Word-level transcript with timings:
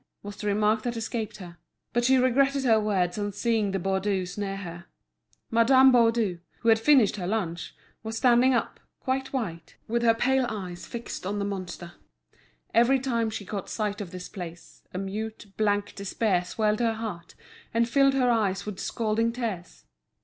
was 0.23 0.37
the 0.37 0.47
remark 0.47 0.81
that 0.81 0.97
escaped 0.97 1.37
her. 1.37 1.57
But 1.93 2.05
she 2.05 2.17
regretted 2.17 2.63
her 2.63 2.79
words 2.79 3.19
on 3.19 3.31
seeing 3.33 3.69
the 3.69 3.77
Baudus 3.77 4.35
near 4.35 4.57
her. 4.57 4.85
Madame 5.51 5.91
Baudu, 5.91 6.39
who 6.61 6.69
had 6.69 6.79
finished 6.79 7.17
her 7.17 7.27
lunch, 7.27 7.75
was 8.01 8.17
standing 8.17 8.51
up, 8.55 8.79
quite 8.99 9.31
white, 9.31 9.75
with 9.87 10.01
her 10.01 10.15
pale 10.15 10.47
eyes 10.49 10.87
fixed 10.87 11.23
on 11.23 11.37
the 11.37 11.45
monster; 11.45 11.91
every 12.73 12.99
time 12.99 13.29
she 13.29 13.45
caught 13.45 13.69
sight 13.69 14.01
of 14.01 14.09
this 14.09 14.27
place, 14.27 14.81
a 14.91 14.97
mute, 14.97 15.45
blank 15.55 15.93
despair 15.93 16.43
swelled 16.43 16.79
her 16.79 16.93
heart, 16.93 17.35
and 17.71 17.87
filled 17.87 18.15
her 18.15 18.31
eyes 18.31 18.65
with 18.65 18.79
scalding 18.79 19.31
tears. 19.31 19.85